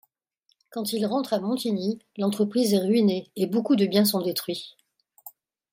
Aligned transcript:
Quand 0.71 0.93
il 0.93 1.05
rentre 1.05 1.33
à 1.33 1.39
Montigny, 1.39 1.99
l'entreprise 2.17 2.73
est 2.73 2.79
ruinée 2.79 3.29
et 3.35 3.45
beaucoup 3.45 3.75
de 3.75 3.85
biens 3.85 4.03
sont 4.03 4.19
détruits. 4.23 4.75